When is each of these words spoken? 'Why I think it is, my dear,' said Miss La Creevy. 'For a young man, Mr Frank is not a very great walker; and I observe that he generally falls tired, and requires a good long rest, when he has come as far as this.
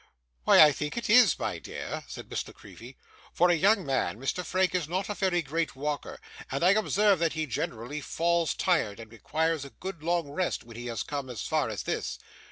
'Why 0.45 0.59
I 0.59 0.71
think 0.71 0.97
it 0.97 1.11
is, 1.11 1.37
my 1.37 1.59
dear,' 1.59 2.03
said 2.07 2.27
Miss 2.27 2.47
La 2.47 2.55
Creevy. 2.55 2.97
'For 3.33 3.51
a 3.51 3.55
young 3.55 3.85
man, 3.85 4.17
Mr 4.17 4.43
Frank 4.43 4.73
is 4.73 4.89
not 4.89 5.09
a 5.09 5.13
very 5.13 5.43
great 5.43 5.75
walker; 5.75 6.19
and 6.49 6.63
I 6.63 6.71
observe 6.71 7.19
that 7.19 7.33
he 7.33 7.45
generally 7.45 8.01
falls 8.01 8.55
tired, 8.55 8.99
and 8.99 9.11
requires 9.11 9.63
a 9.63 9.69
good 9.69 10.01
long 10.01 10.31
rest, 10.31 10.63
when 10.63 10.75
he 10.75 10.87
has 10.87 11.03
come 11.03 11.29
as 11.29 11.43
far 11.45 11.69
as 11.69 11.83
this. 11.83 12.17